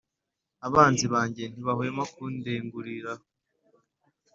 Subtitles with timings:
[0.67, 3.25] abanzi banjye ntibahwema kundenguriraho.